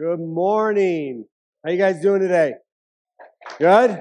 [0.00, 1.24] Good morning.
[1.64, 2.52] How you guys doing today?
[3.58, 4.00] Good?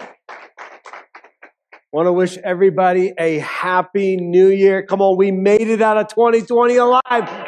[1.92, 4.86] Want to wish everybody a happy new year.
[4.86, 7.02] Come on, we made it out of 2020 alive.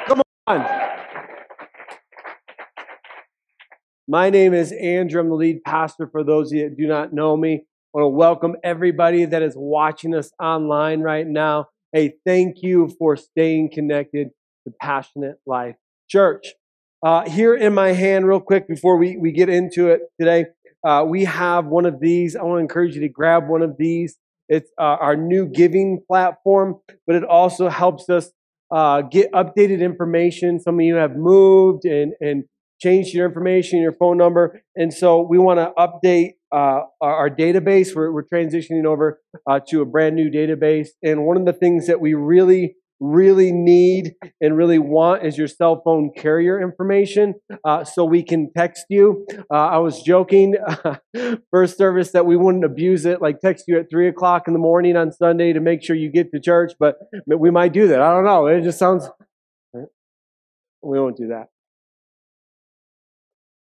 [0.07, 0.65] Come on.
[4.07, 5.21] My name is Andrew.
[5.21, 7.53] I'm the lead pastor for those that do not know me.
[7.93, 11.67] I want to welcome everybody that is watching us online right now.
[11.93, 14.29] Hey, thank you for staying connected
[14.67, 15.75] to Passionate Life
[16.09, 16.55] Church.
[17.01, 20.45] Uh, here in my hand, real quick, before we, we get into it today,
[20.85, 22.35] uh, we have one of these.
[22.35, 24.17] I want to encourage you to grab one of these.
[24.49, 26.75] It's uh, our new giving platform,
[27.07, 28.31] but it also helps us
[28.71, 30.59] uh, get updated information.
[30.59, 32.43] Some of you have moved and, and
[32.81, 34.61] changed your information, your phone number.
[34.75, 37.95] And so we want to update uh, our, our, database.
[37.95, 40.89] We're, we're transitioning over uh, to a brand new database.
[41.03, 45.47] And one of the things that we really really need and really want is your
[45.47, 49.25] cell phone carrier information uh, so we can text you.
[49.51, 50.55] Uh, I was joking
[51.51, 54.59] first service that we wouldn't abuse it, like text you at three o'clock in the
[54.59, 56.95] morning on Sunday to make sure you get to church, but
[57.27, 58.01] we might do that.
[58.01, 58.47] I don't know.
[58.47, 59.09] It just sounds.
[60.81, 61.49] We won't do that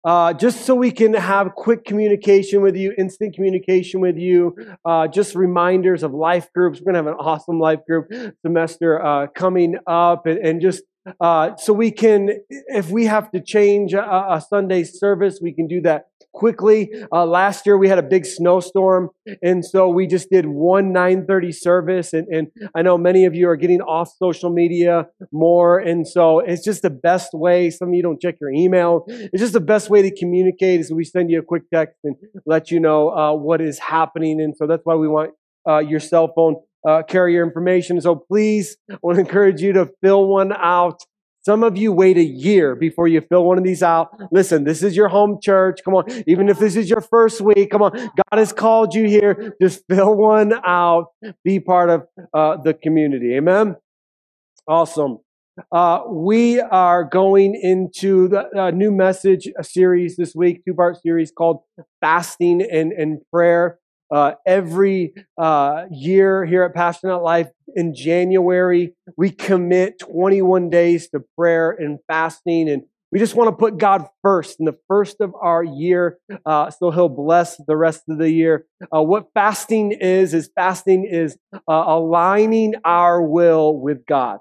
[0.05, 5.07] uh, just so we can have quick communication with you, instant communication with you, uh,
[5.09, 6.81] just reminders of life groups.
[6.81, 8.11] We're going to have an awesome life group
[8.43, 10.83] semester uh, coming up, and, and just
[11.21, 15.67] uh, so we can, if we have to change a, a Sunday service, we can
[15.67, 16.91] do that quickly.
[17.13, 19.11] Uh, last year we had a big snowstorm,
[19.43, 22.13] and so we just did one 9:30 service.
[22.13, 26.41] And, and I know many of you are getting off social media more, and so
[26.41, 27.71] it's just the best way.
[27.71, 29.05] Some of you don't check your email.
[29.09, 32.17] It's just the best way to communicate is we send you a quick text and
[32.47, 34.41] let you know uh, what is happening.
[34.41, 35.33] And so that's why we want
[35.69, 36.57] uh, your cell phone
[36.89, 38.01] uh, carrier information.
[38.01, 41.03] So please, I want to encourage you to fill one out.
[41.43, 44.11] Some of you wait a year before you fill one of these out.
[44.31, 45.81] Listen, this is your home church.
[45.85, 46.05] Come on.
[46.27, 47.93] Even if this is your first week, come on.
[47.93, 49.55] God has called you here.
[49.61, 51.07] Just fill one out.
[51.43, 53.35] Be part of uh, the community.
[53.37, 53.77] Amen.
[54.69, 55.19] Awesome.
[55.73, 61.31] Uh, we are going into the uh, new message series this week, two part series
[61.31, 61.63] called
[62.01, 63.79] Fasting and, and Prayer.
[64.13, 71.21] Uh, every uh, year here at Passionate Life in January, we commit 21 days to
[71.37, 72.83] prayer and fasting, and
[73.13, 76.91] we just want to put God first in the first of our year, uh, so
[76.91, 78.67] He'll bless the rest of the year.
[78.95, 84.39] Uh, what fasting is is fasting is uh, aligning our will with God.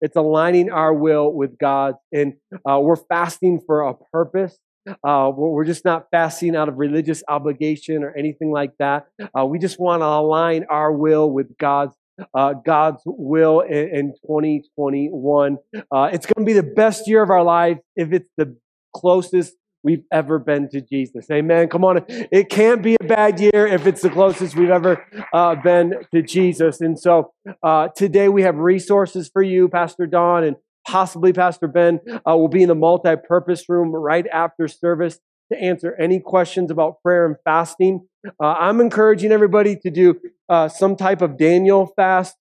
[0.00, 2.34] It's aligning our will with God, and
[2.68, 4.58] uh, we're fasting for a purpose.
[5.04, 9.06] Uh, we're just not fasting out of religious obligation or anything like that.
[9.38, 11.94] Uh, we just want to align our will with God's
[12.34, 15.58] uh, God's will in, in 2021.
[15.74, 18.56] Uh, it's going to be the best year of our life if it's the
[18.94, 21.26] closest we've ever been to Jesus.
[21.30, 21.68] Amen.
[21.68, 22.04] Come on.
[22.08, 26.22] It can't be a bad year if it's the closest we've ever uh, been to
[26.22, 26.80] Jesus.
[26.80, 30.56] And so uh, today we have resources for you, Pastor Don and
[30.86, 35.18] possibly Pastor Ben uh, will be in the multi-purpose room right after service
[35.52, 38.06] to answer any questions about prayer and fasting.
[38.26, 42.36] Uh, I'm encouraging everybody to do uh, some type of Daniel fast,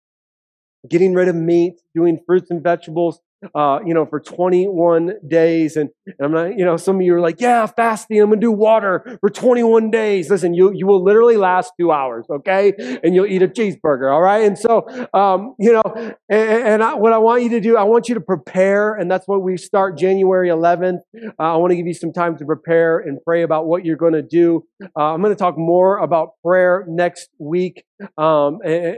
[0.90, 3.20] getting rid of meat, doing fruits and vegetables,
[3.54, 5.76] uh, you know, for 21 days.
[5.76, 8.40] And, and, I'm not, you know, some of you are like, yeah, fasting, I'm going
[8.40, 10.30] to do water for 21 days.
[10.30, 12.74] Listen, you, you will literally last two hours, okay?
[13.04, 14.44] And you'll eat a cheeseburger, all right?
[14.44, 15.84] And so, um, you know,
[16.30, 18.96] and, and I, what I want you to do, I want you to prepare.
[18.96, 21.00] And that's what we start January 11th.
[21.16, 23.98] Uh, I want to give you some time to prepare and pray about what you're
[23.98, 24.64] going to do.
[24.82, 27.84] Uh, I'm going to talk more about prayer next week.
[28.18, 28.98] Um, and,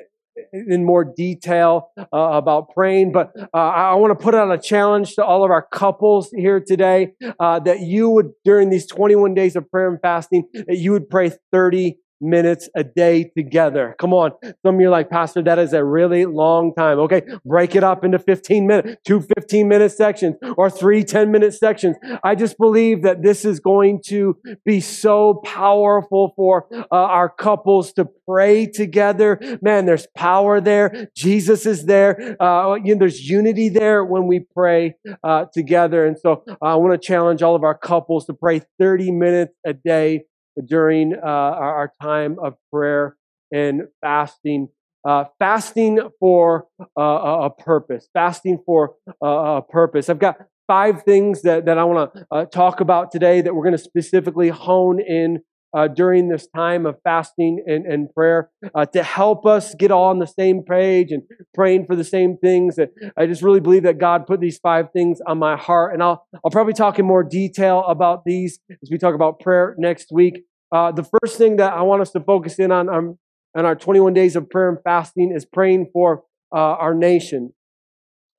[0.54, 5.16] in more detail uh, about praying, but uh, I want to put out a challenge
[5.16, 9.56] to all of our couples here today uh, that you would, during these 21 days
[9.56, 13.96] of prayer and fasting, that you would pray 30 minutes a day together.
[14.00, 14.32] Come on.
[14.66, 17.00] Some of you are like, Pastor, that is a really long time.
[17.00, 17.22] Okay.
[17.46, 21.96] Break it up into 15 minutes, two 15 minute sections or three 10 minute sections.
[22.24, 27.94] I just believe that this is going to be so powerful for uh, our couples
[27.94, 29.40] to pray together.
[29.62, 31.10] Man, there's power there.
[31.16, 32.36] Jesus is there.
[32.42, 36.06] Uh, you know, there's unity there when we pray uh, together.
[36.06, 39.74] And so I want to challenge all of our couples to pray 30 minutes a
[39.74, 40.26] day
[40.66, 43.16] during uh, our, time of prayer
[43.52, 44.70] and fasting.
[45.08, 46.66] Uh, fasting for
[46.98, 48.08] uh, a purpose.
[48.14, 50.10] Fasting for a purpose.
[50.10, 50.38] I've got
[50.68, 53.84] five things that, that I want to uh, talk about today that we're going to
[53.84, 55.40] specifically hone in
[55.74, 60.06] uh, during this time of fasting and, and prayer uh, to help us get all
[60.06, 61.24] on the same page and
[61.54, 62.76] praying for the same things.
[62.76, 66.02] That I just really believe that God put these five things on my heart, and
[66.02, 70.12] I'll I'll probably talk in more detail about these as we talk about prayer next
[70.12, 70.44] week.
[70.72, 73.18] Uh, the first thing that I want us to focus in on um,
[73.56, 76.24] on our 21 days of prayer and fasting is praying for
[76.54, 77.54] uh, our nation.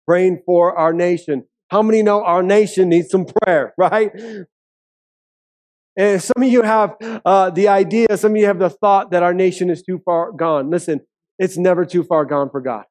[0.07, 1.45] Praying for our nation.
[1.71, 4.11] How many know our nation needs some prayer, right?
[6.01, 9.23] And some of you have uh, the idea, some of you have the thought that
[9.23, 10.71] our nation is too far gone.
[10.71, 11.01] Listen,
[11.39, 12.85] it's never too far gone for God.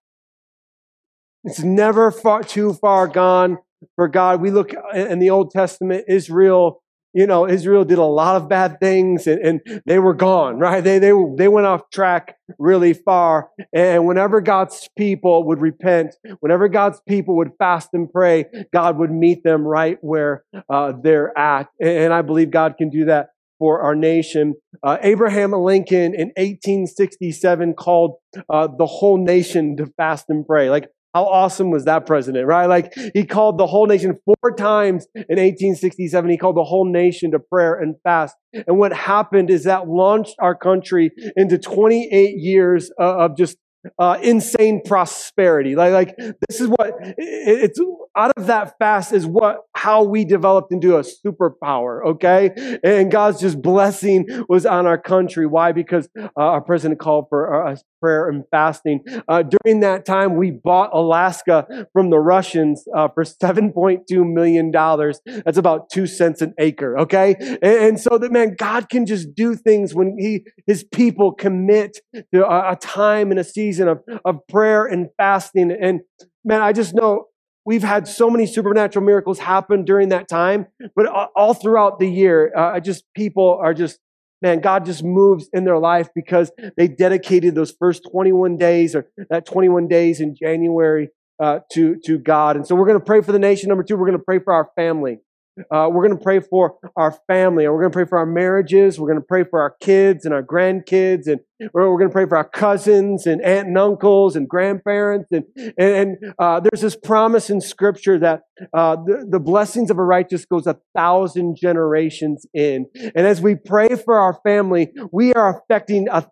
[1.43, 3.57] It's never far, too far gone
[3.95, 4.41] for God.
[4.41, 6.83] We look in the Old Testament, Israel
[7.13, 10.83] you know, Israel did a lot of bad things and, and they were gone, right?
[10.83, 13.49] They, they, they went off track really far.
[13.73, 19.11] And whenever God's people would repent, whenever God's people would fast and pray, God would
[19.11, 21.69] meet them right where uh, they're at.
[21.81, 24.55] And I believe God can do that for our nation.
[24.81, 28.15] Uh, Abraham Lincoln in 1867 called
[28.49, 30.69] uh, the whole nation to fast and pray.
[30.69, 32.67] Like how awesome was that president, right?
[32.67, 36.29] Like he called the whole nation four times in 1867.
[36.29, 38.35] He called the whole nation to prayer and fast.
[38.53, 43.57] And what happened is that launched our country into 28 years of just
[43.97, 45.75] uh, insane prosperity.
[45.75, 47.79] Like, like this is what it's
[48.15, 52.05] out of that fast is what how we developed into a superpower.
[52.05, 55.47] Okay, and God's just blessing was on our country.
[55.47, 55.71] Why?
[55.71, 59.05] Because uh, our president called for uh, prayer and fasting.
[59.29, 64.25] Uh, during that time, we bought Alaska from the Russians uh, for seven point two
[64.25, 65.21] million dollars.
[65.25, 66.99] That's about two cents an acre.
[66.99, 71.31] Okay, and, and, so that man, God can just do things when He His people
[71.31, 71.99] commit
[72.33, 75.71] to a, a time and a season of, of prayer and fasting.
[75.71, 76.01] And
[76.43, 77.28] man, I just know
[77.69, 81.05] we've had so many supernatural miracles happen during that time, but
[81.35, 83.99] all throughout the year, uh, just people are just,
[84.41, 89.07] man, God just moves in their life because they dedicated those first 21 days or
[89.29, 92.55] that 21 days in January uh, to, to God.
[92.55, 93.69] And so we're going to pray for the nation.
[93.69, 95.19] Number two, we're going to pray for our family.
[95.71, 98.25] Uh, we're going to pray for our family, and we're going to pray for our
[98.25, 98.99] marriages.
[98.99, 101.39] We're going to pray for our kids and our grandkids, and
[101.73, 105.29] we're, we're going to pray for our cousins and aunt and uncles and grandparents.
[105.31, 108.41] And and, and uh, there's this promise in Scripture that
[108.73, 112.85] uh, the, the blessings of a righteous goes a thousand generations in.
[112.95, 116.27] And as we pray for our family, we are affecting a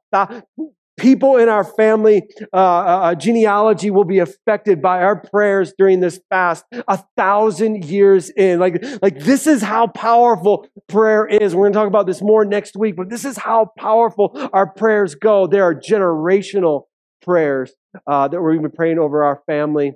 [0.97, 5.99] people in our family uh, uh, uh, genealogy will be affected by our prayers during
[5.99, 6.65] this fast.
[6.87, 8.59] A thousand years in.
[8.59, 11.55] Like like this is how powerful prayer is.
[11.55, 14.67] We're going to talk about this more next week but this is how powerful our
[14.67, 15.47] prayers go.
[15.47, 16.83] There are generational
[17.21, 17.71] prayers
[18.07, 19.93] uh, that we're be praying over our family.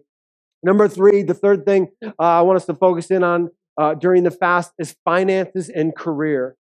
[0.64, 4.24] Number three the third thing uh, i want us to focus in on uh, during
[4.24, 6.56] the fast is finances and career.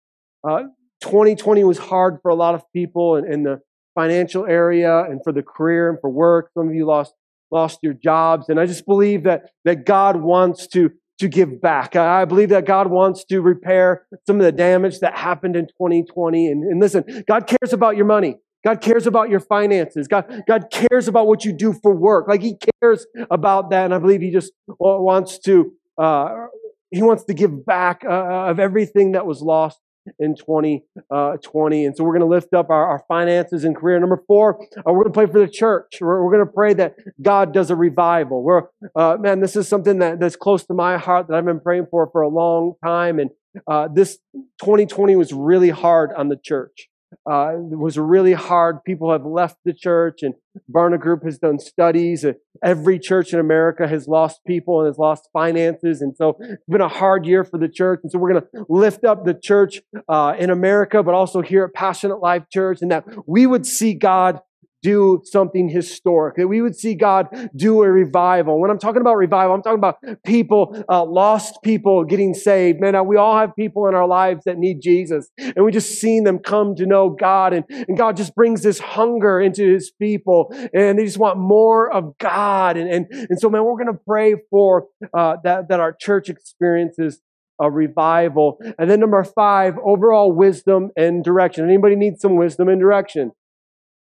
[1.02, 3.60] 2020 was hard for a lot of people and, and the
[3.96, 6.50] financial area and for the career and for work.
[6.54, 7.14] Some of you lost
[7.50, 8.48] lost your jobs.
[8.48, 11.96] And I just believe that, that God wants to, to give back.
[11.96, 16.48] I believe that God wants to repair some of the damage that happened in 2020.
[16.48, 18.36] And, and listen, God cares about your money.
[18.64, 20.08] God cares about your finances.
[20.08, 22.26] God, God cares about what you do for work.
[22.26, 23.84] Like He cares about that.
[23.84, 26.46] And I believe He just wants to, uh,
[26.90, 29.78] He wants to give back uh, of everything that was lost
[30.18, 30.84] in 2020.
[31.10, 33.98] Uh, and so we're going to lift up our, our, finances and career.
[34.00, 35.98] Number four, uh, we're going to pray for the church.
[36.00, 38.42] We're, we're going to pray that God does a revival.
[38.42, 38.64] We're,
[38.94, 41.86] uh, man, this is something that, that's close to my heart that I've been praying
[41.90, 43.18] for for a long time.
[43.18, 43.30] And
[43.66, 44.18] uh, this
[44.60, 46.88] 2020 was really hard on the church
[47.28, 48.82] uh, it was really hard.
[48.84, 50.34] People have left the church, and
[50.72, 52.24] Barna Group has done studies.
[52.62, 56.80] Every church in America has lost people and has lost finances, and so it's been
[56.80, 58.00] a hard year for the church.
[58.02, 61.64] And so we're going to lift up the church uh, in America, but also here
[61.64, 64.40] at Passionate Life Church, and that we would see God
[64.82, 68.60] do something historic, that we would see God do a revival.
[68.60, 72.80] When I'm talking about revival, I'm talking about people, uh, lost people getting saved.
[72.80, 76.24] Man, we all have people in our lives that need Jesus, and we just seen
[76.24, 80.52] them come to know God, and, and God just brings this hunger into his people,
[80.72, 82.76] and they just want more of God.
[82.76, 86.28] And, and, and so, man, we're going to pray for uh, that, that our church
[86.28, 87.20] experiences
[87.60, 88.58] a revival.
[88.78, 91.64] And then number five, overall wisdom and direction.
[91.64, 93.32] Anybody need some wisdom and direction?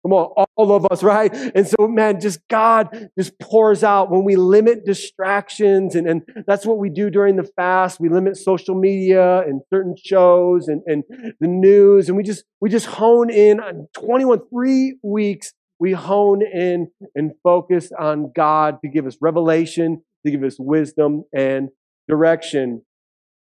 [0.07, 1.33] Come on, all of us, right?
[1.53, 5.95] And so, man, just God just pours out when we limit distractions.
[5.95, 7.99] And, and that's what we do during the fast.
[7.99, 11.03] We limit social media and certain shows and, and
[11.41, 12.07] the news.
[12.07, 15.51] And we just, we just hone in on 21, three weeks.
[15.77, 21.25] We hone in and focus on God to give us revelation, to give us wisdom
[21.35, 21.67] and
[22.07, 22.81] direction.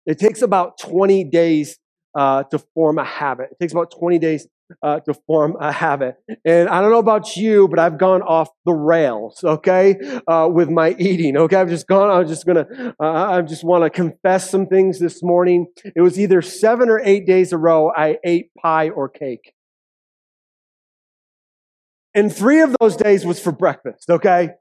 [0.06, 1.78] It takes about 20 days
[2.14, 3.50] uh, to form a habit.
[3.52, 4.48] It takes about 20 days
[4.82, 6.16] uh, to form a habit.
[6.44, 9.96] And I don't know about you, but I've gone off the rails, okay,
[10.26, 11.36] uh, with my eating.
[11.36, 12.10] Okay, I've just gone.
[12.10, 12.94] I'm just gonna.
[13.00, 15.66] Uh, I just want to confess some things this morning.
[15.94, 17.92] It was either seven or eight days a row.
[17.94, 19.52] I ate pie or cake.
[22.14, 24.52] And three of those days was for breakfast, okay?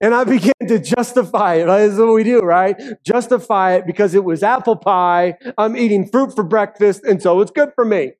[0.00, 1.66] And I began to justify it.
[1.66, 2.76] That's what we do, right?
[3.04, 5.34] Justify it because it was apple pie.
[5.56, 8.12] I'm eating fruit for breakfast, and so it's good for me.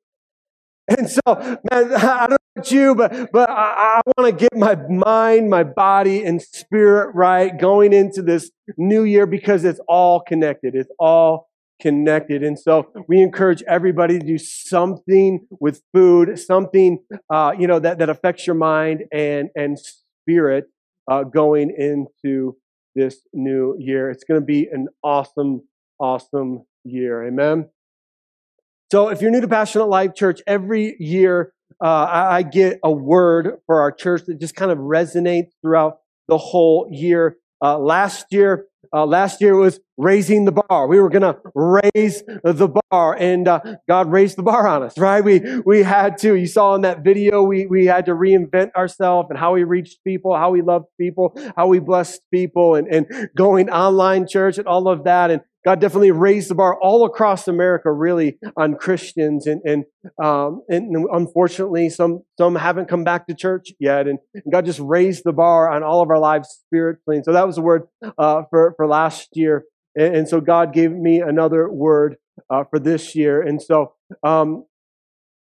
[0.88, 4.56] And so, man, I don't know about you, but, but I, I want to get
[4.56, 10.20] my mind, my body, and spirit right going into this new year because it's all
[10.20, 10.74] connected.
[10.74, 11.48] It's all
[11.80, 12.42] connected.
[12.42, 16.98] And so we encourage everybody to do something with food, something,
[17.30, 20.64] uh, you know, that, that affects your mind and, and spirit
[21.10, 22.56] uh, going into
[22.94, 24.10] this new year.
[24.10, 25.62] It's going to be an awesome,
[25.98, 27.26] awesome year.
[27.26, 27.68] Amen.
[28.90, 33.58] So if you're new to Passionate Life Church, every year uh, I, get a word
[33.66, 37.36] for our church that just kind of resonates throughout the whole year.
[37.62, 40.86] Uh, last year, uh, last year was raising the bar.
[40.86, 44.96] We were going to raise the bar, and uh, God raised the bar on us,
[44.98, 45.22] right?
[45.22, 46.34] We we had to.
[46.34, 50.02] You saw in that video, we we had to reinvent ourselves and how we reached
[50.04, 54.66] people, how we loved people, how we blessed people, and and going online church and
[54.66, 55.30] all of that.
[55.30, 59.46] And God definitely raised the bar all across America, really, on Christians.
[59.46, 59.84] And, and,
[60.22, 64.06] um, and unfortunately, some, some haven't come back to church yet.
[64.06, 64.18] And,
[64.50, 67.16] God just raised the bar on all of our lives spiritually.
[67.16, 69.64] And so that was the word uh, for, for last year.
[69.96, 72.16] And, and, so God gave me another word
[72.48, 73.42] uh, for this year.
[73.42, 74.64] And so um,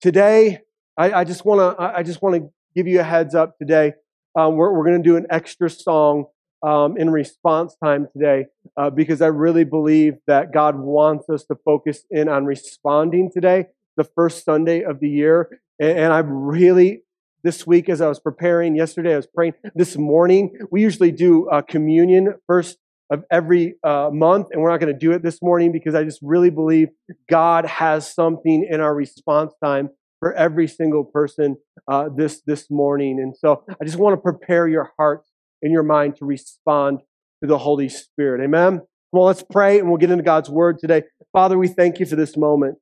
[0.00, 0.60] today,
[0.96, 3.94] I, just want to I just want to give you a heads up today.
[4.36, 6.26] Um, we're we're going to do an extra song
[6.62, 11.56] um, in response time today uh, because I really believe that God wants us to
[11.64, 15.60] focus in on responding today, the first Sunday of the year.
[15.78, 17.02] And, and I really,
[17.42, 20.58] this week, as I was preparing yesterday, I was praying this morning.
[20.70, 22.78] We usually do uh, communion first
[23.10, 26.04] of every uh, month, and we're not going to do it this morning because I
[26.04, 26.88] just really believe
[27.28, 29.90] God has something in our response time
[30.20, 31.56] for every single person
[31.88, 33.18] uh, this this morning.
[33.20, 35.29] And so I just want to prepare your hearts
[35.62, 37.00] in your mind to respond
[37.42, 38.42] to the Holy Spirit.
[38.42, 38.82] Amen?
[39.12, 41.02] Well, let's pray and we'll get into God's word today.
[41.32, 42.78] Father, we thank you for this moment.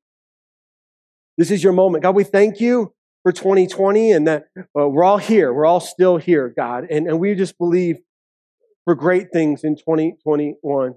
[1.37, 2.03] This is your moment.
[2.03, 2.93] God, we thank you
[3.23, 5.53] for 2020 and that uh, we're all here.
[5.53, 6.87] We're all still here, God.
[6.91, 7.97] And, and we just believe
[8.85, 10.95] for great things in 2021.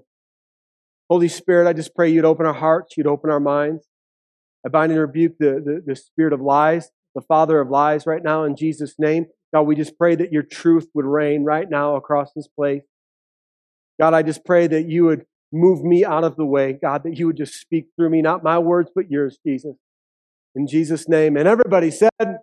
[1.08, 3.86] Holy Spirit, I just pray you'd open our hearts, you'd open our minds.
[4.64, 8.22] I bind and rebuke the, the, the spirit of lies, the father of lies right
[8.22, 9.26] now in Jesus' name.
[9.52, 12.82] God, we just pray that your truth would reign right now across this place.
[14.00, 16.72] God, I just pray that you would move me out of the way.
[16.72, 19.76] God, that you would just speak through me, not my words, but yours, Jesus.
[20.54, 21.36] In Jesus' name.
[21.36, 22.38] And everybody said,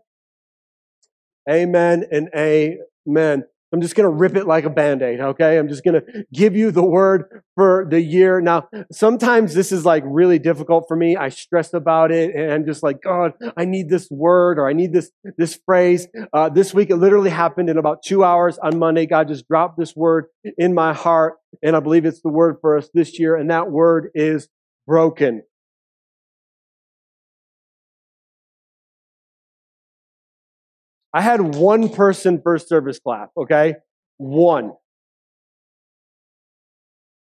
[1.50, 3.44] Amen and Amen.
[3.72, 5.58] I'm just going to rip it like a band aid, okay?
[5.58, 8.42] I'm just going to give you the word for the year.
[8.42, 11.16] Now, sometimes this is like really difficult for me.
[11.16, 14.74] I stress about it and I'm just like, God, I need this word or I
[14.74, 16.08] need this, this phrase.
[16.34, 19.06] Uh, this week, it literally happened in about two hours on Monday.
[19.06, 20.26] God just dropped this word
[20.58, 23.36] in my heart and I believe it's the word for us this year.
[23.36, 24.50] And that word is
[24.88, 25.44] broken.
[31.14, 33.76] I had one person first service clap, okay?
[34.18, 34.74] One.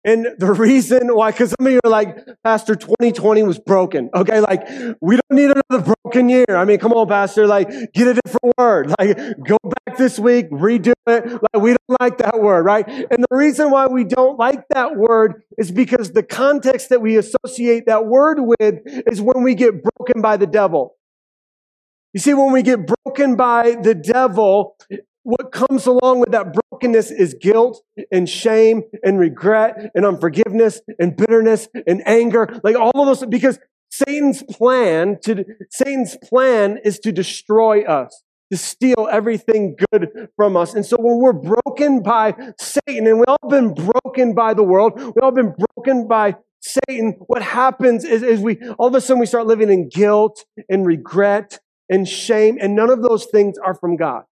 [0.05, 4.11] And the reason why, because some of you are like, Pastor, 2020 was broken.
[4.15, 4.67] Okay, like,
[5.01, 6.45] we don't need another broken year.
[6.51, 8.93] I mean, come on, Pastor, like, get a different word.
[9.03, 11.27] Like, go back this week, redo it.
[11.27, 12.87] Like, we don't like that word, right?
[12.87, 17.17] And the reason why we don't like that word is because the context that we
[17.17, 20.97] associate that word with is when we get broken by the devil.
[22.13, 24.77] You see, when we get broken by the devil,
[25.23, 31.17] what comes along with that brokenness is guilt and shame and regret and unforgiveness and
[31.17, 33.59] bitterness and anger, like all of those, because
[33.91, 40.75] Satan's plan to, Satan's plan is to destroy us, to steal everything good from us.
[40.75, 45.01] And so when we're broken by Satan, and we've all been broken by the world,
[45.01, 49.21] we've all been broken by Satan, what happens is, is we, all of a sudden
[49.21, 51.59] we start living in guilt and regret
[51.93, 54.25] and shame, and none of those things are from God.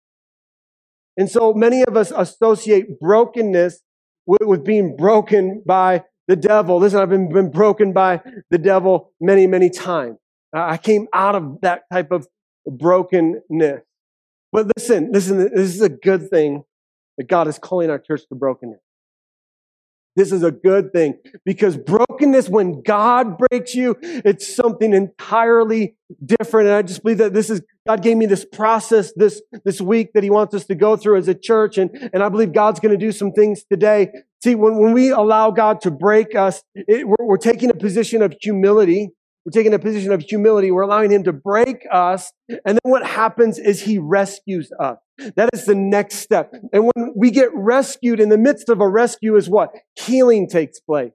[1.18, 3.80] And so many of us associate brokenness
[4.24, 6.78] with, with being broken by the devil.
[6.78, 10.16] Listen, I've been, been broken by the devil many, many times.
[10.54, 12.26] I came out of that type of
[12.66, 13.82] brokenness.
[14.52, 16.64] But listen, listen, this is a good thing
[17.18, 18.80] that God is calling our church to brokenness.
[20.16, 26.68] This is a good thing because brokenness, when God breaks you, it's something entirely different.
[26.68, 30.12] And I just believe that this is, God gave me this process this, this week
[30.14, 31.78] that He wants us to go through as a church.
[31.78, 34.10] And, and I believe God's going to do some things today.
[34.42, 38.20] See, when, when we allow God to break us, it, we're, we're taking a position
[38.20, 39.10] of humility.
[39.44, 40.70] We're taking a position of humility.
[40.72, 42.32] We're allowing Him to break us.
[42.48, 44.98] And then what happens is He rescues us.
[45.36, 46.52] That is the next step.
[46.72, 49.74] And when we get rescued, in the midst of a rescue is what?
[49.98, 51.12] Healing takes place.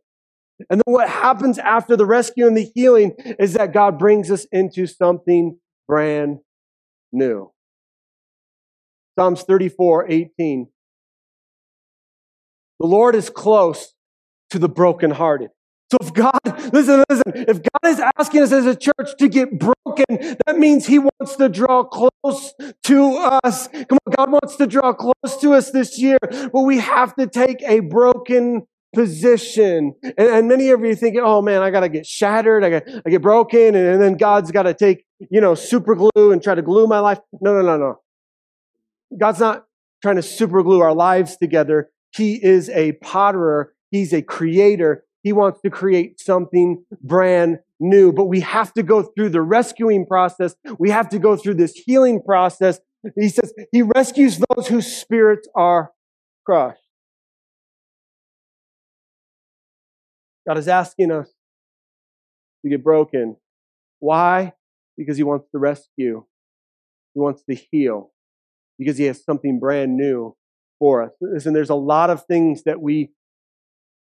[0.69, 4.45] And then what happens after the rescue and the healing is that God brings us
[4.51, 5.57] into something
[5.87, 6.39] brand
[7.11, 7.51] new.
[9.17, 10.67] Psalms 34, 18.
[12.79, 13.93] The Lord is close
[14.49, 15.49] to the brokenhearted.
[15.91, 16.39] So if God,
[16.73, 20.87] listen, listen, if God is asking us as a church to get broken, that means
[20.87, 23.67] He wants to draw close to us.
[23.67, 27.27] Come on, God wants to draw close to us this year, but we have to
[27.27, 28.63] take a broken
[28.95, 29.93] position.
[30.03, 33.09] And, and many of you thinking, oh man, I gotta get shattered, I got I
[33.09, 36.63] get broken, and, and then God's gotta take, you know, super glue and try to
[36.63, 37.19] glue my life.
[37.41, 37.99] No, no, no, no.
[39.15, 39.65] God's not
[40.01, 41.89] trying to super glue our lives together.
[42.15, 43.67] He is a potterer.
[43.91, 45.04] He's a creator.
[45.25, 50.05] He wants to create something brand new, but we have to go through the rescuing
[50.05, 50.53] process.
[50.77, 52.79] We have to go through this healing process.
[53.19, 55.91] He says he rescues those whose spirits are
[56.45, 56.79] crushed.
[60.47, 61.27] God is asking us
[62.63, 63.37] to get broken.
[63.97, 64.53] Why?
[64.95, 66.23] Because he wants to rescue.
[67.15, 68.11] He wants to heal.
[68.77, 70.35] Because he has something brand new
[70.77, 71.13] for us.
[71.19, 73.09] Listen, there's a lot of things that we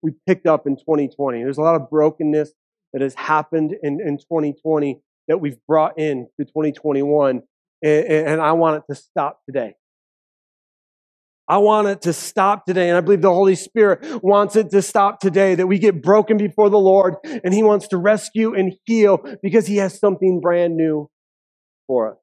[0.02, 1.42] we picked up in 2020.
[1.42, 2.52] There's a lot of brokenness
[2.92, 7.42] that has happened in, in 2020 that we've brought in to 2021.
[7.82, 9.74] And, and I want it to stop today.
[11.50, 12.88] I want it to stop today.
[12.88, 16.36] And I believe the Holy Spirit wants it to stop today, that we get broken
[16.36, 20.76] before the Lord and He wants to rescue and heal because He has something brand
[20.76, 21.10] new
[21.86, 22.18] for us.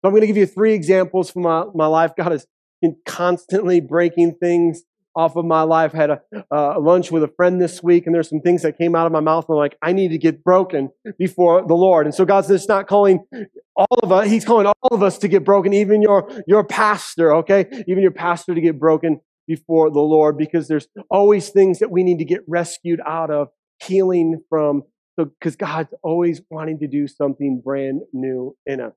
[0.00, 2.12] So I'm going to give you three examples from my, my life.
[2.16, 2.46] God has
[2.80, 4.82] been constantly breaking things
[5.16, 5.94] off of my life.
[5.94, 8.78] I had a, uh, lunch with a friend this week, and there's some things that
[8.78, 9.46] came out of my mouth.
[9.48, 12.06] And I'm like, I need to get broken before the Lord.
[12.06, 13.24] And so God's just not calling
[13.76, 14.28] all of us.
[14.28, 17.34] He's calling all of us to get broken, even your your pastor.
[17.36, 21.90] Okay, even your pastor to get broken before the Lord, because there's always things that
[21.90, 23.48] we need to get rescued out of,
[23.82, 24.82] healing from.
[25.16, 28.94] So, because God's always wanting to do something brand new in us.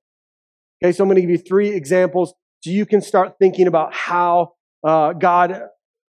[0.84, 3.93] Okay, so I'm going to give you three examples so you can start thinking about
[3.93, 4.53] how
[4.84, 5.62] uh, God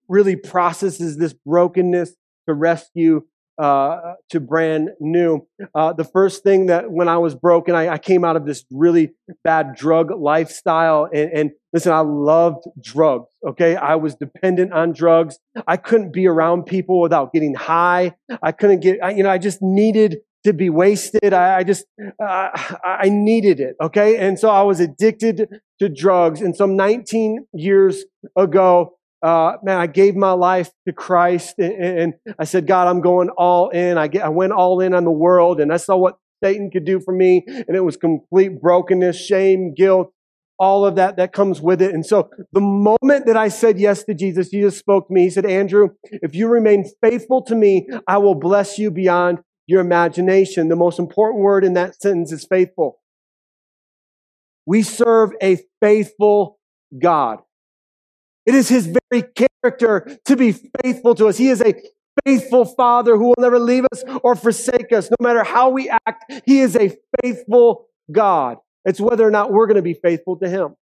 [0.08, 2.10] really processes this brokenness
[2.48, 3.22] to rescue
[3.58, 5.46] uh, to brand new.
[5.74, 8.64] Uh, the first thing that when I was broken, I, I, came out of this
[8.70, 9.12] really
[9.44, 11.08] bad drug lifestyle.
[11.12, 13.28] And, and listen, I loved drugs.
[13.46, 13.74] Okay.
[13.74, 15.38] I was dependent on drugs.
[15.66, 18.14] I couldn't be around people without getting high.
[18.42, 21.32] I couldn't get, I, you know, I just needed to be wasted.
[21.32, 21.86] I, I just,
[22.22, 22.48] uh,
[22.84, 23.76] I needed it.
[23.80, 24.18] Okay.
[24.18, 26.42] And so I was addicted to drugs.
[26.42, 28.04] And some 19 years
[28.36, 33.00] ago, uh, man, I gave my life to Christ and, and, I said, God, I'm
[33.00, 33.98] going all in.
[33.98, 36.84] I, get, I went all in on the world and I saw what Satan could
[36.84, 37.44] do for me.
[37.46, 40.12] And it was complete brokenness, shame, guilt,
[40.58, 41.94] all of that that comes with it.
[41.94, 45.22] And so the moment that I said yes to Jesus, Jesus spoke to me.
[45.22, 49.80] He said, Andrew, if you remain faithful to me, I will bless you beyond your
[49.80, 50.68] imagination.
[50.68, 53.00] The most important word in that sentence is faithful.
[54.66, 56.58] We serve a faithful
[56.98, 57.38] God.
[58.46, 61.36] It is his very character to be faithful to us.
[61.36, 61.74] He is a
[62.24, 65.10] faithful father who will never leave us or forsake us.
[65.10, 68.58] No matter how we act, he is a faithful God.
[68.84, 70.76] It's whether or not we're going to be faithful to him.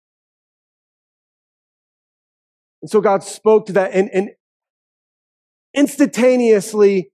[2.82, 4.32] And so God spoke to that and, and
[5.74, 7.12] instantaneously,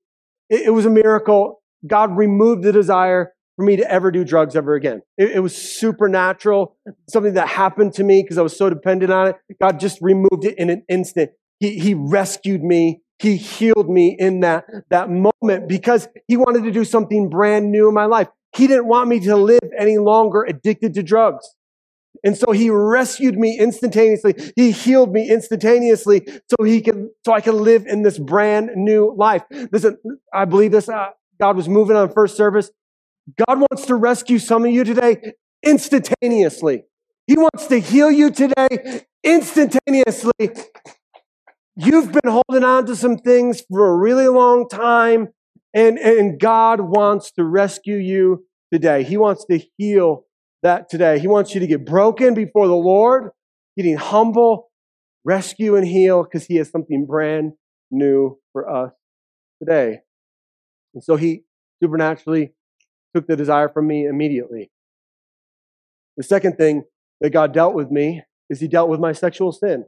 [0.49, 1.61] it, it was a miracle.
[1.85, 5.01] God removed the desire for me to ever do drugs ever again.
[5.17, 6.77] It, it was supernatural,
[7.09, 9.35] something that happened to me because I was so dependent on it.
[9.61, 11.31] God just removed it in an instant.
[11.59, 13.01] He, he rescued me.
[13.19, 17.89] He healed me in that, that moment because he wanted to do something brand new
[17.89, 18.29] in my life.
[18.55, 21.45] He didn't want me to live any longer addicted to drugs.
[22.23, 24.35] And so he rescued me instantaneously.
[24.55, 29.13] He healed me instantaneously so he can, so I can live in this brand new
[29.17, 29.43] life.
[29.69, 29.97] Listen,
[30.33, 30.87] I believe this.
[30.87, 31.09] Uh,
[31.41, 32.71] God was moving on first service.
[33.37, 35.33] God wants to rescue some of you today
[35.65, 36.83] instantaneously.
[37.27, 40.51] He wants to heal you today instantaneously.
[41.75, 45.29] You've been holding on to some things for a really long time,
[45.73, 49.03] and, and God wants to rescue you today.
[49.03, 50.25] He wants to heal
[50.63, 51.19] that today.
[51.19, 53.31] He wants you to get broken before the Lord,
[53.77, 54.69] getting humble,
[55.23, 57.53] rescue and heal, because He has something brand
[57.91, 58.91] new for us
[59.61, 59.99] today.
[60.93, 61.43] And so he
[61.81, 62.53] supernaturally
[63.15, 64.71] took the desire from me immediately.
[66.17, 66.83] The second thing
[67.21, 69.85] that God dealt with me is he dealt with my sexual sin.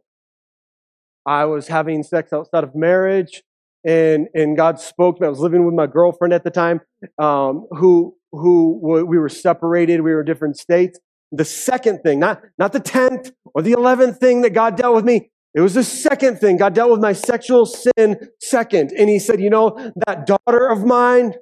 [1.26, 3.44] I was having sex outside of marriage
[3.86, 5.28] and, and God spoke to me.
[5.28, 6.82] I was living with my girlfriend at the time,
[7.18, 10.02] um, who, who we were separated.
[10.02, 11.00] We were in different states.
[11.32, 15.06] The second thing, not, not the 10th or the 11th thing that God dealt with
[15.06, 15.30] me.
[15.54, 16.58] It was the second thing.
[16.58, 18.92] God dealt with my sexual sin second.
[18.98, 21.34] And he said, you know, that daughter of mine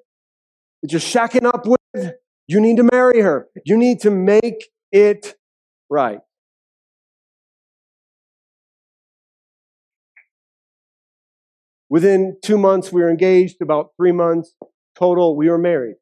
[0.82, 2.14] that you're shacking up with,
[2.48, 3.48] you need to marry her.
[3.66, 5.36] You need to make it
[5.90, 6.20] right.
[11.90, 13.62] Within two months, we were engaged.
[13.62, 14.56] About three months
[14.98, 15.96] total, we were married.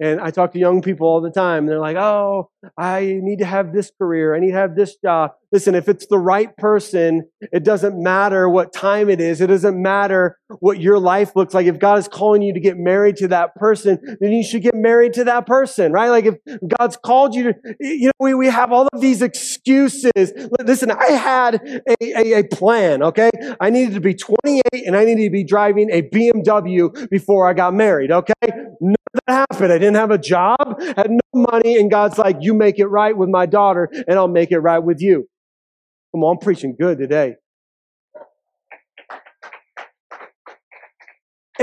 [0.00, 1.64] And I talk to young people all the time.
[1.64, 4.34] and They're like, oh, I need to have this career.
[4.34, 5.32] I need to have this job.
[5.52, 9.40] Listen, if it's the right person, it doesn't matter what time it is.
[9.40, 11.66] It doesn't matter what your life looks like.
[11.66, 14.74] If God is calling you to get married to that person, then you should get
[14.74, 16.08] married to that person, right?
[16.08, 16.34] Like if
[16.76, 20.32] God's called you to, you know, we, we have all of these excuses.
[20.60, 23.30] Listen, I had a, a, a plan, okay?
[23.60, 27.52] I needed to be 28 and I needed to be driving a BMW before I
[27.52, 28.32] got married, okay?
[29.14, 29.72] That happened.
[29.72, 33.16] I didn't have a job, had no money, and God's like, you make it right
[33.16, 35.28] with my daughter and I'll make it right with you.
[36.12, 37.36] Come on, I'm preaching good today.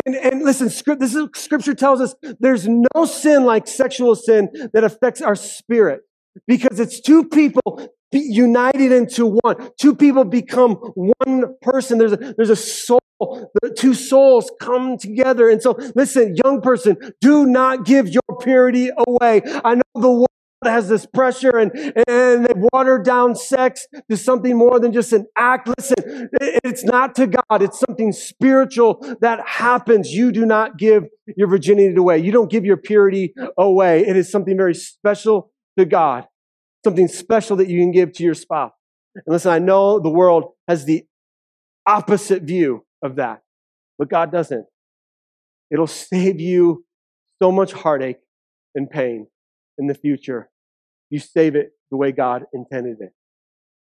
[0.06, 4.50] And, and listen, script, this is, scripture tells us there's no sin like sexual sin
[4.74, 6.02] that affects our spirit
[6.48, 9.72] because it's two people united into one.
[9.80, 11.98] Two people become one person.
[11.98, 13.00] There's a, there's a soul.
[13.62, 15.50] The two souls come together.
[15.50, 19.42] And so listen, young person, do not give your purity away.
[19.64, 20.28] I know the world
[20.64, 21.72] has this pressure and,
[22.08, 25.68] and they've watered down sex to something more than just an act.
[25.68, 26.30] Listen,
[26.64, 27.62] it's not to God.
[27.62, 30.12] It's something spiritual that happens.
[30.12, 32.20] You do not give your virginity away.
[32.20, 34.06] You don't give your purity away.
[34.06, 36.28] It is something very special to God,
[36.84, 38.74] something special that you can give to your spouse.
[39.16, 41.06] And listen, I know the world has the
[41.86, 43.42] opposite view of that,
[43.98, 44.66] but God doesn't.
[45.70, 46.86] It'll save you
[47.42, 48.20] so much heartache
[48.76, 49.28] and pain
[49.78, 50.52] in the future
[51.12, 53.12] you save it the way God intended it.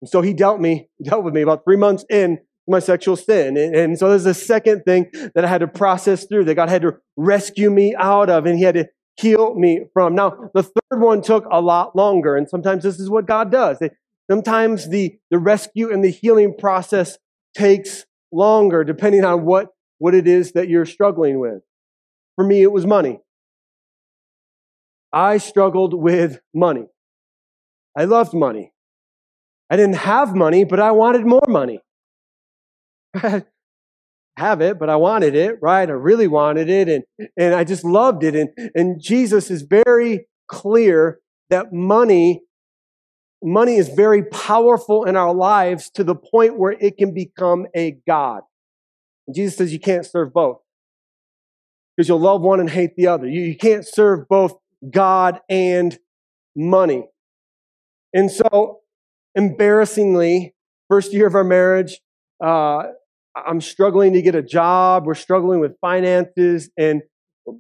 [0.03, 3.57] And so he dealt me, dealt with me about three months in my sexual sin.
[3.57, 6.69] And, and so there's a second thing that I had to process through that God
[6.69, 8.89] had to rescue me out of and he had to
[9.21, 10.15] heal me from.
[10.15, 12.37] Now, the third one took a lot longer.
[12.37, 13.79] And sometimes this is what God does.
[14.31, 17.19] sometimes the, the rescue and the healing process
[17.57, 21.63] takes longer depending on what, what it is that you're struggling with.
[22.37, 23.21] For me, it was money.
[25.13, 26.87] I struggled with money.
[27.99, 28.73] I loved money.
[29.69, 31.81] I didn't have money, but I wanted more money.
[34.41, 35.89] have it, but I wanted it, right?
[35.89, 38.35] I really wanted it, and, and I just loved it.
[38.35, 42.43] And, and Jesus is very clear that money,
[43.43, 47.99] money is very powerful in our lives to the point where it can become a
[48.07, 48.43] God.
[49.27, 50.59] And Jesus says you can't serve both.
[51.97, 53.29] Because you'll love one and hate the other.
[53.29, 54.55] You, you can't serve both
[54.89, 55.99] God and
[56.57, 57.05] money.
[58.15, 58.81] And so,
[59.35, 60.55] embarrassingly,
[60.89, 62.01] first year of our marriage,
[62.43, 62.85] uh,
[63.37, 65.07] I'm struggling to get a job.
[65.07, 66.71] We're struggling with finances.
[66.77, 67.03] And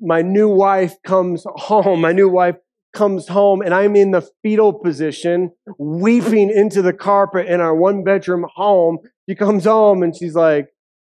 [0.00, 2.00] my new wife comes home.
[2.00, 2.56] My new wife
[2.92, 8.02] comes home and I'm in the fetal position, weeping into the carpet in our one
[8.02, 8.98] bedroom home.
[9.28, 10.68] She comes home and she's like,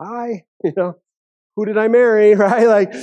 [0.01, 0.95] hi, you know,
[1.55, 2.35] who did I marry?
[2.43, 2.67] Right?
[2.67, 2.93] Like,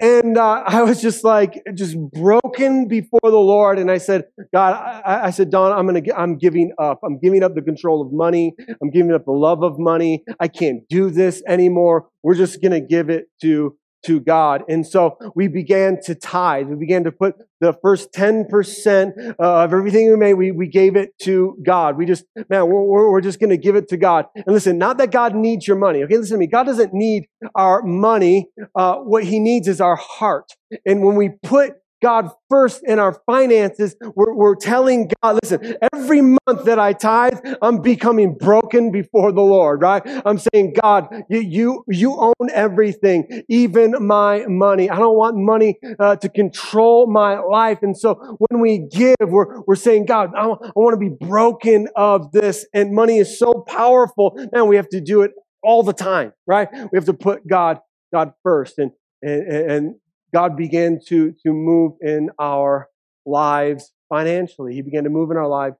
[0.00, 3.78] and uh, I was just like, just broken before the Lord.
[3.78, 7.00] And I said, God, I, I said, Don, I'm gonna, I'm giving up.
[7.04, 8.54] I'm giving up the control of money.
[8.80, 10.24] I'm giving up the love of money.
[10.40, 12.08] I can't do this anymore.
[12.22, 14.62] We're just gonna give it to to God.
[14.68, 16.68] And so we began to tithe.
[16.68, 21.16] We began to put the first 10% of everything we made, we, we gave it
[21.20, 21.96] to God.
[21.96, 24.26] We just, man, we're, we're just going to give it to God.
[24.34, 26.02] And listen, not that God needs your money.
[26.02, 26.48] Okay, listen to me.
[26.48, 28.48] God doesn't need our money.
[28.74, 30.52] Uh, what he needs is our heart.
[30.84, 33.96] And when we put God first in our finances.
[34.00, 39.40] We're, we're, telling God, listen, every month that I tithe, I'm becoming broken before the
[39.40, 40.02] Lord, right?
[40.26, 44.90] I'm saying, God, you, you, you own everything, even my money.
[44.90, 47.78] I don't want money uh, to control my life.
[47.82, 51.88] And so when we give, we're, we're saying, God, I, I want to be broken
[51.96, 52.66] of this.
[52.74, 54.38] And money is so powerful.
[54.52, 56.68] And we have to do it all the time, right?
[56.72, 57.78] We have to put God,
[58.12, 58.78] God first.
[58.78, 58.90] And,
[59.22, 59.94] and, and
[60.34, 62.88] God began to, to move in our
[63.26, 64.74] lives financially.
[64.74, 65.76] He began to move in our lives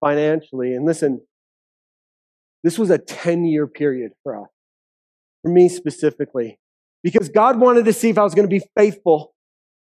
[0.00, 0.74] financially.
[0.74, 1.20] And listen,
[2.62, 4.48] this was a 10 year period for us.
[5.42, 6.58] for me specifically
[7.02, 9.34] because God wanted to see if I was going to be faithful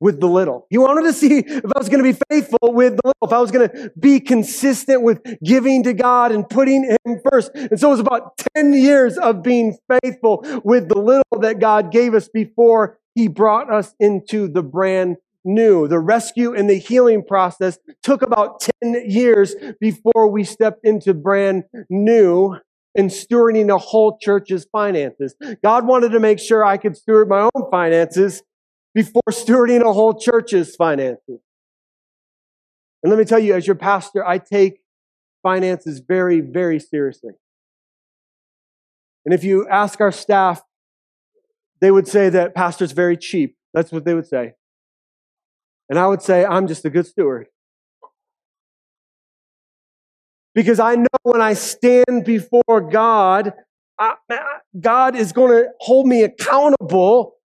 [0.00, 0.66] with the little.
[0.70, 3.32] He wanted to see if I was going to be faithful with the little, if
[3.32, 7.50] I was going to be consistent with giving to God and putting Him first.
[7.54, 11.90] And so it was about 10 years of being faithful with the little that God
[11.90, 15.88] gave us before He brought us into the brand new.
[15.88, 21.64] The rescue and the healing process took about 10 years before we stepped into brand
[21.90, 22.59] new
[22.94, 25.35] and stewarding a whole church's finances.
[25.64, 28.44] God wanted to make sure I could steward my own finances
[28.94, 31.40] before stewarding a whole church's finances.
[33.02, 34.78] And let me tell you, as your pastor, I take
[35.42, 37.33] finances very, very seriously.
[39.24, 40.62] And if you ask our staff,
[41.80, 43.56] they would say that pastor's very cheap.
[43.74, 44.54] That's what they would say.
[45.88, 47.48] And I would say, I'm just a good steward.
[50.54, 53.52] Because I know when I stand before God,
[53.98, 54.14] I,
[54.78, 57.38] God is going to hold me accountable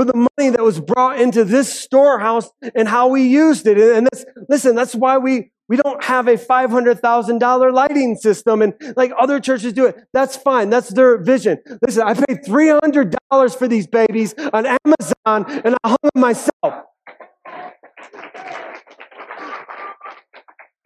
[0.00, 3.76] for the money that was brought into this storehouse and how we used it.
[3.76, 9.12] And that's, listen, that's why we, we don't have a $500,000 lighting system and like
[9.18, 9.96] other churches do it.
[10.14, 10.70] That's fine.
[10.70, 11.58] That's their vision.
[11.82, 16.84] Listen, I paid $300 for these babies on Amazon and I hung them myself.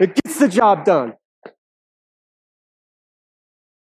[0.00, 1.14] It gets the job done.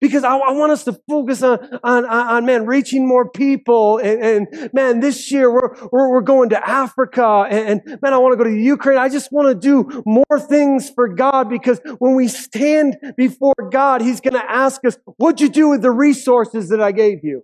[0.00, 3.98] Because I, I, want us to focus on, on, on, man, reaching more people.
[3.98, 7.46] And, and man, this year we're, we're, we're, going to Africa.
[7.50, 8.96] And, and man, I want to go to Ukraine.
[8.96, 14.00] I just want to do more things for God because when we stand before God,
[14.00, 17.42] He's going to ask us, what'd you do with the resources that I gave you?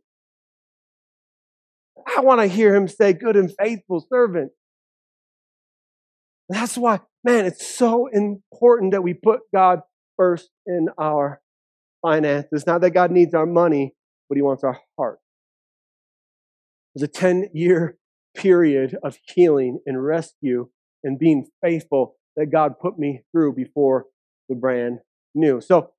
[2.17, 4.53] I want to hear Him say, good and faithful servant.
[6.49, 9.81] That's why, man, it's so important that we put God
[10.17, 11.41] first in our
[12.07, 12.67] finances.
[12.67, 13.93] Not that God needs our money,
[14.29, 15.19] but He wants our heart.
[16.95, 17.97] There's a 10 year
[18.37, 20.69] period of healing and rescue
[21.03, 24.05] and being faithful that God put me through before
[24.49, 24.99] the brand
[25.35, 25.61] new.
[25.61, 25.91] So,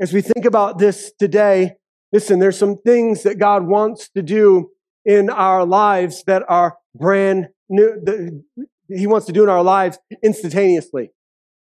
[0.00, 1.72] as we think about this today,
[2.12, 4.70] listen, there's some things that God wants to do
[5.04, 8.42] in our lives that are brand new, that
[8.88, 11.10] He wants to do in our lives instantaneously.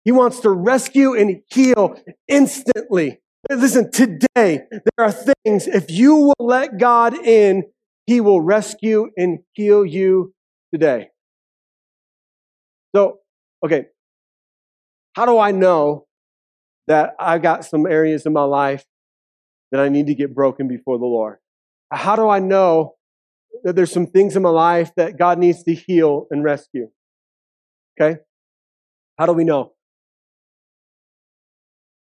[0.06, 3.20] He wants to rescue and heal instantly.
[3.48, 4.28] Listen, today,
[4.72, 7.64] there are things, if you will let God in,
[8.06, 10.34] He will rescue and heal you
[10.74, 11.10] today.
[12.94, 13.20] So,
[13.64, 13.86] okay,
[15.14, 16.06] how do I know
[16.88, 18.84] that I've got some areas in my life
[19.72, 21.38] that I need to get broken before the Lord?
[21.92, 22.96] How do I know
[23.64, 26.90] that there's some things in my life that God needs to heal and rescue?
[28.00, 28.20] Okay?
[29.18, 29.74] How do we know?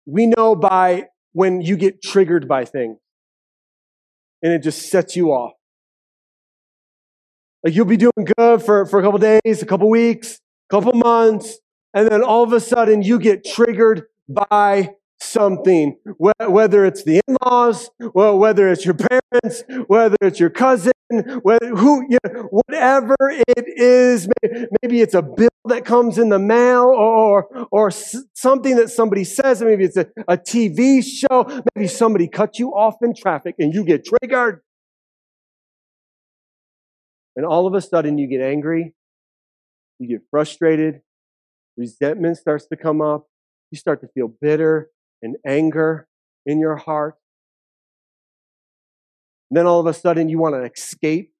[0.06, 2.98] We know by when you get triggered by things
[4.42, 5.54] and it just sets you off.
[7.64, 10.94] Like you'll be doing good for, for a couple days, a couple weeks, a couple
[10.94, 11.60] months,
[11.94, 14.92] and then all of a sudden you get triggered by
[15.24, 22.18] something, whether it's the in-laws, whether it's your parents, whether it's your cousin, who, you
[22.24, 24.28] know, whatever it is.
[24.82, 29.62] Maybe it's a bill that comes in the mail, or or something that somebody says.
[29.62, 31.64] Maybe it's a, a TV show.
[31.76, 34.62] Maybe somebody cut you off in traffic, and you get triggered.
[37.36, 38.94] And all of a sudden, you get angry,
[40.00, 41.02] you get frustrated,
[41.78, 43.28] resentment starts to come up,
[43.72, 44.92] you start to feel bitter,
[45.24, 46.08] and anger
[46.46, 47.16] in your heart.
[49.50, 51.32] And then all of a sudden you want to escape.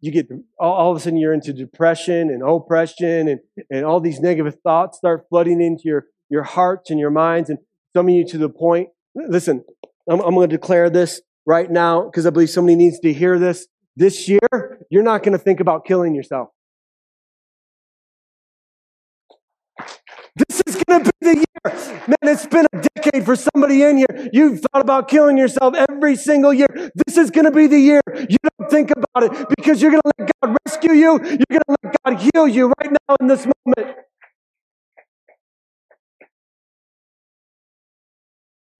[0.00, 4.20] You get all of a sudden you're into depression and oppression and, and all these
[4.20, 7.58] negative thoughts start flooding into your, your hearts and your minds and
[7.96, 8.88] some of you to the point.
[9.14, 9.64] Listen,
[10.08, 13.38] I'm, I'm going to declare this right now because I believe somebody needs to hear
[13.38, 13.66] this.
[13.96, 16.48] This year, you're not going to think about killing yourself.
[20.36, 21.43] This is going to be the.
[22.06, 24.28] Man, it's been a decade for somebody in here.
[24.32, 26.66] You've thought about killing yourself every single year.
[27.06, 28.00] This is going to be the year.
[28.06, 31.12] You don't think about it because you're going to let God rescue you.
[31.12, 31.18] You're
[31.50, 33.96] going to let God heal you right now in this moment.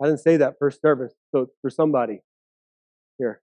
[0.02, 2.20] I didn't say that first service, so for somebody
[3.16, 3.40] here.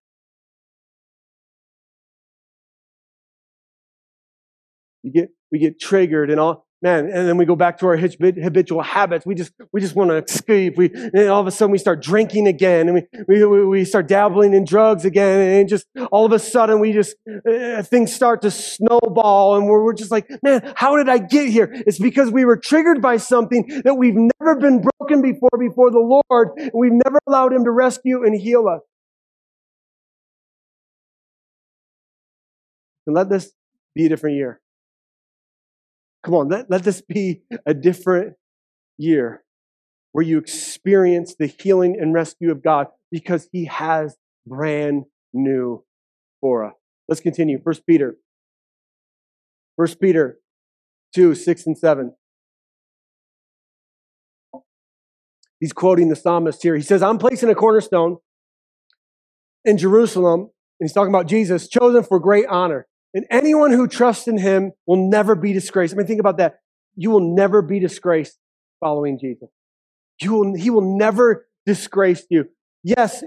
[5.02, 7.98] You get we get triggered and all man and then we go back to our
[7.98, 9.26] habitual habits.
[9.26, 10.78] We just we just want to escape.
[10.78, 14.08] We and all of a sudden we start drinking again and we, we we start
[14.08, 18.42] dabbling in drugs again and just all of a sudden we just uh, things start
[18.42, 21.70] to snowball and we're, we're just like man how did i get here?
[21.72, 26.00] It's because we were triggered by something that we've never been broken before before the
[26.00, 28.82] lord and we've never allowed him to rescue and heal us.
[33.08, 33.52] And let this
[33.96, 34.62] be a different year.
[36.24, 38.36] Come on, let, let this be a different
[38.98, 39.44] year
[40.12, 45.84] where you experience the healing and rescue of God because He has brand new
[46.40, 46.74] for us.
[47.08, 47.60] Let's continue.
[47.64, 48.18] First Peter.
[49.78, 50.40] First Peter
[51.16, 52.14] 2, 6 and 7.
[55.60, 56.76] He's quoting the psalmist here.
[56.76, 58.18] He says, I'm placing a cornerstone
[59.64, 60.42] in Jerusalem.
[60.42, 62.88] And he's talking about Jesus, chosen for great honor.
[63.14, 65.94] And anyone who trusts in him will never be disgraced.
[65.94, 66.60] I mean, think about that.
[66.96, 68.38] You will never be disgraced
[68.80, 69.50] following Jesus.
[70.22, 72.46] You will, he will never disgrace you.
[72.84, 73.24] Yes,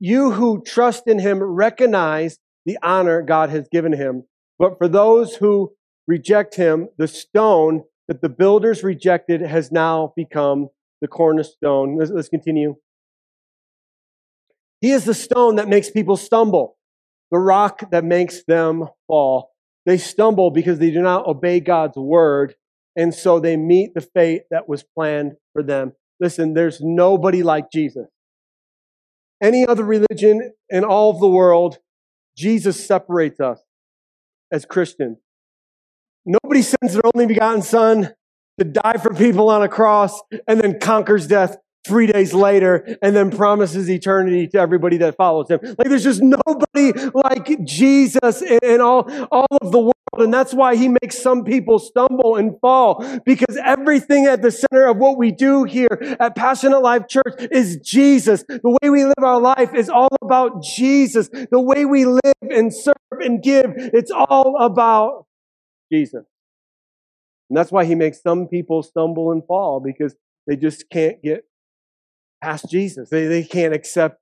[0.00, 4.24] you who trust in him recognize the honor God has given him.
[4.58, 5.72] But for those who
[6.06, 10.68] reject him, the stone that the builders rejected has now become
[11.00, 11.98] the cornerstone.
[11.98, 12.76] Let's, let's continue.
[14.80, 16.75] He is the stone that makes people stumble,
[17.30, 19.50] the rock that makes them fall.
[19.84, 22.54] They stumble because they do not obey God's word,
[22.96, 25.92] and so they meet the fate that was planned for them.
[26.20, 28.08] Listen, there's nobody like Jesus.
[29.42, 31.78] Any other religion in all of the world,
[32.36, 33.60] Jesus separates us
[34.50, 35.18] as Christians.
[36.24, 38.14] Nobody sends their only begotten Son
[38.58, 43.14] to die for people on a cross and then conquers death three days later and
[43.14, 45.60] then promises eternity to everybody that follows him.
[45.62, 49.92] Like there's just nobody like Jesus in all, all of the world.
[50.18, 54.86] And that's why he makes some people stumble and fall because everything at the center
[54.86, 58.44] of what we do here at Passionate Life Church is Jesus.
[58.48, 61.28] The way we live our life is all about Jesus.
[61.28, 65.26] The way we live and serve and give, it's all about
[65.92, 66.24] Jesus.
[67.48, 71.44] And that's why he makes some people stumble and fall because they just can't get
[72.68, 73.10] Jesus.
[73.10, 74.20] They, they can't accept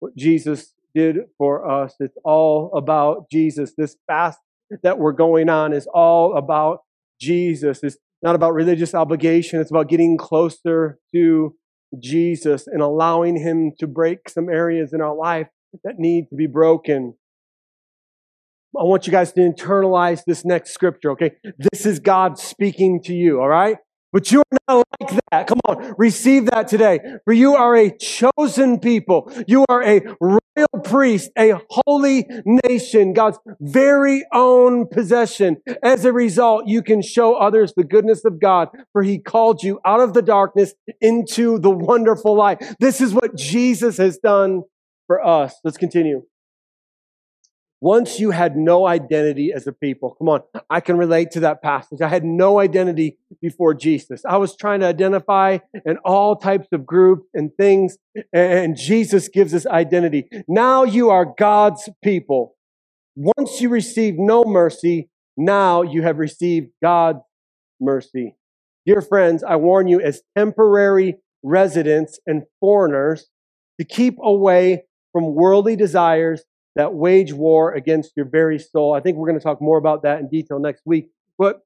[0.00, 1.94] what Jesus did for us.
[2.00, 3.74] It's all about Jesus.
[3.76, 4.38] This fast
[4.82, 6.80] that we're going on is all about
[7.20, 7.82] Jesus.
[7.82, 9.60] It's not about religious obligation.
[9.60, 11.54] It's about getting closer to
[11.98, 15.48] Jesus and allowing him to break some areas in our life
[15.84, 17.14] that need to be broken.
[18.78, 21.32] I want you guys to internalize this next scripture, okay?
[21.72, 23.78] This is God speaking to you, all right?
[24.12, 25.46] But you are not like that.
[25.46, 26.98] Come on, receive that today.
[27.24, 29.32] For you are a chosen people.
[29.46, 35.58] You are a royal priest, a holy nation, God's very own possession.
[35.82, 39.80] As a result, you can show others the goodness of God, for he called you
[39.84, 42.62] out of the darkness into the wonderful light.
[42.80, 44.62] This is what Jesus has done
[45.06, 45.54] for us.
[45.64, 46.22] Let's continue.
[47.82, 50.14] Once you had no identity as a people.
[50.18, 52.02] Come on, I can relate to that passage.
[52.02, 54.22] I had no identity before Jesus.
[54.28, 57.96] I was trying to identify in all types of groups and things,
[58.34, 60.28] and Jesus gives us identity.
[60.46, 62.54] Now you are God's people.
[63.16, 67.20] Once you received no mercy, now you have received God's
[67.80, 68.36] mercy.
[68.84, 73.28] Dear friends, I warn you as temporary residents and foreigners
[73.78, 76.44] to keep away from worldly desires
[76.76, 78.94] that wage war against your very soul.
[78.94, 81.10] I think we're going to talk more about that in detail next week.
[81.38, 81.60] But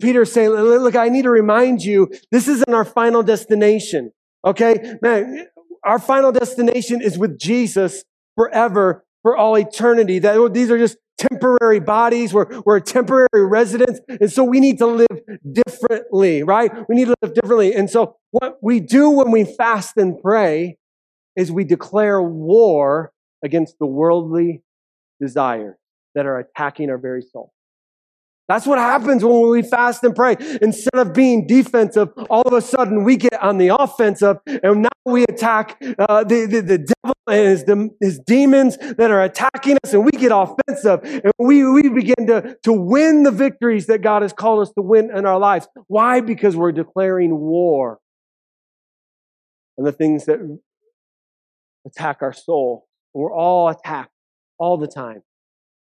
[0.00, 4.12] Peter's saying, look, I need to remind you, this isn't our final destination.
[4.44, 4.94] Okay?
[5.02, 5.46] Man,
[5.84, 8.04] our final destination is with Jesus
[8.36, 10.20] forever, for all eternity.
[10.20, 12.32] That oh, these are just temporary bodies.
[12.32, 14.00] We're, we're temporary residents.
[14.08, 15.20] And so we need to live
[15.52, 16.70] differently, right?
[16.88, 17.74] We need to live differently.
[17.74, 20.76] And so what we do when we fast and pray
[21.34, 23.12] is we declare war
[23.44, 24.62] against the worldly
[25.20, 25.76] desires
[26.14, 27.52] that are attacking our very soul.
[28.48, 30.34] That's what happens when we fast and pray.
[30.62, 34.88] Instead of being defensive, all of a sudden we get on the offensive and now
[35.04, 37.64] we attack uh, the, the, the, devil and his,
[38.00, 42.56] his demons that are attacking us and we get offensive and we, we begin to,
[42.62, 45.68] to win the victories that God has called us to win in our lives.
[45.86, 46.22] Why?
[46.22, 47.98] Because we're declaring war
[49.78, 50.38] on the things that
[51.86, 52.87] attack our soul.
[53.18, 54.12] We're all attacked
[54.58, 55.22] all the time,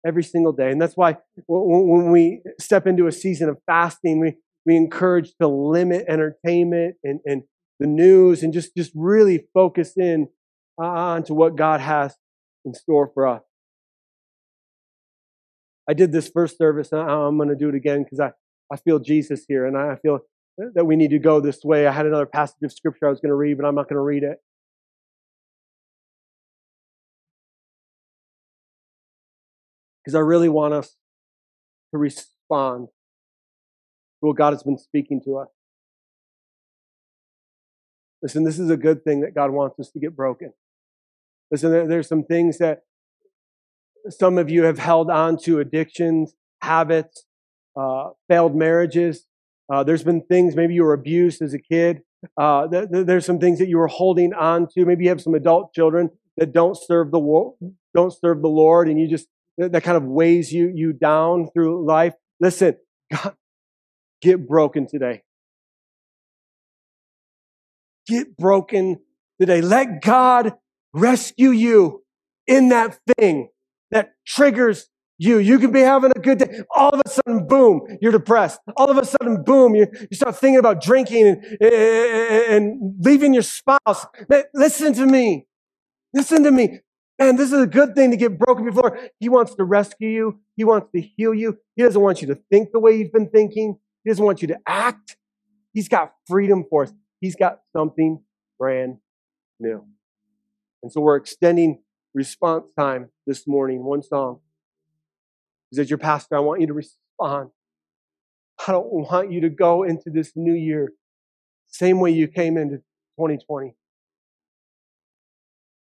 [0.06, 0.70] every single day.
[0.70, 1.16] And that's why
[1.48, 7.18] when we step into a season of fasting, we, we encourage to limit entertainment and,
[7.24, 7.42] and
[7.80, 10.28] the news and just, just really focus in
[10.78, 12.14] on to what God has
[12.64, 13.42] in store for us.
[15.88, 18.30] I did this first service, and I'm going to do it again because I,
[18.72, 20.20] I feel Jesus here, and I feel
[20.56, 21.88] that we need to go this way.
[21.88, 23.96] I had another passage of scripture I was going to read, but I'm not going
[23.96, 24.38] to read it.
[30.04, 30.96] Because I really want us
[31.92, 35.48] to respond to what God has been speaking to us.
[38.22, 40.52] Listen, this is a good thing that God wants us to get broken.
[41.50, 42.82] Listen, there, there's some things that
[44.08, 47.24] some of you have held on to addictions, habits,
[47.78, 49.26] uh, failed marriages.
[49.72, 52.02] Uh, there's been things, maybe you were abused as a kid.
[52.38, 54.84] Uh, th- th- there's some things that you were holding on to.
[54.84, 57.56] Maybe you have some adult children that don't serve the wo-
[57.94, 59.28] don't serve the Lord, and you just
[59.58, 62.14] that kind of weighs you you down through life.
[62.40, 62.76] Listen,
[63.12, 63.34] God,
[64.20, 65.22] get broken today.
[68.06, 68.98] Get broken
[69.40, 69.60] today.
[69.60, 70.54] Let God
[70.92, 72.02] rescue you
[72.46, 73.48] in that thing
[73.90, 74.88] that triggers
[75.18, 75.38] you.
[75.38, 76.60] You can be having a good day.
[76.74, 78.60] All of a sudden, boom, you're depressed.
[78.76, 83.42] All of a sudden, boom, you, you start thinking about drinking and, and leaving your
[83.42, 84.06] spouse.
[84.52, 85.46] Listen to me.
[86.12, 86.80] Listen to me.
[87.18, 88.98] Man, this is a good thing to get broken before.
[89.20, 90.40] He wants to rescue you.
[90.56, 91.58] He wants to heal you.
[91.76, 93.78] He doesn't want you to think the way you've been thinking.
[94.02, 95.16] He doesn't want you to act.
[95.72, 96.92] He's got freedom for us.
[97.20, 98.20] He's got something
[98.58, 98.98] brand
[99.60, 99.84] new.
[100.82, 101.82] And so we're extending
[102.14, 103.84] response time this morning.
[103.84, 104.40] One song.
[105.70, 107.50] He says, Your pastor, I want you to respond.
[108.66, 110.92] I don't want you to go into this new year
[111.74, 112.76] same way you came into
[113.18, 113.74] 2020.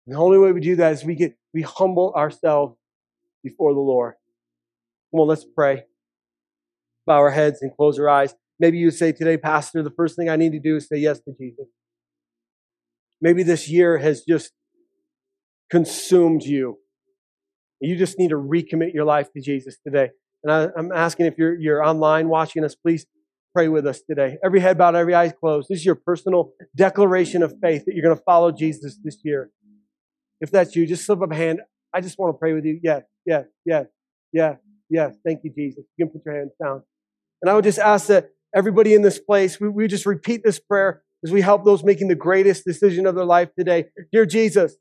[0.06, 2.76] And the only way we do that is we get we humble ourselves
[3.42, 4.14] before the Lord.
[5.10, 5.84] Come on, let's pray.
[7.06, 8.34] Bow our heads and close our eyes.
[8.58, 11.20] Maybe you say today, Pastor, the first thing I need to do is say yes
[11.20, 11.66] to Jesus.
[13.20, 14.52] Maybe this year has just
[15.70, 16.78] consumed you.
[17.80, 20.10] You just need to recommit your life to Jesus today.
[20.44, 23.06] And I, am asking if you're, you're online watching us, please
[23.54, 24.38] pray with us today.
[24.44, 25.68] Every head bowed, every eye closed.
[25.68, 29.50] This is your personal declaration of faith that you're going to follow Jesus this year.
[30.42, 31.60] If that's you, just slip up a hand.
[31.94, 32.80] I just want to pray with you.
[32.82, 33.86] Yes, yes, yes,
[34.32, 34.56] yes,
[34.90, 35.14] yes.
[35.24, 35.84] Thank you, Jesus.
[35.96, 36.82] You can put your hands down.
[37.40, 40.58] And I would just ask that everybody in this place, we, we just repeat this
[40.58, 43.86] prayer as we help those making the greatest decision of their life today.
[44.10, 44.74] Dear Jesus,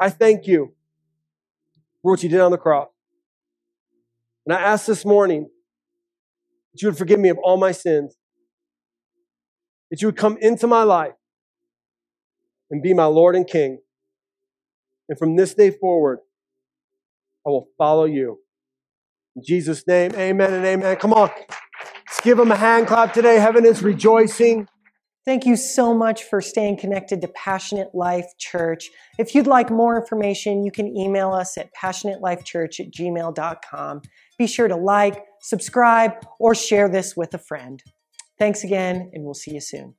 [0.00, 0.74] I thank you
[2.02, 2.88] for what you did on the cross.
[4.46, 5.48] And I ask this morning
[6.72, 8.16] that you would forgive me of all my sins,
[9.92, 11.14] that you would come into my life
[12.68, 13.78] and be my Lord and King.
[15.08, 16.18] And from this day forward,
[17.46, 18.38] I will follow you.
[19.36, 20.96] In Jesus' name, amen and amen.
[20.96, 21.30] Come on.
[22.06, 23.36] Let's give him a hand clap today.
[23.36, 24.68] Heaven is rejoicing.
[25.24, 28.90] Thank you so much for staying connected to Passionate Life Church.
[29.18, 34.02] If you'd like more information, you can email us at passionatelifechurch at gmail.com.
[34.38, 37.82] Be sure to like, subscribe, or share this with a friend.
[38.38, 39.94] Thanks again, and we'll see you soon.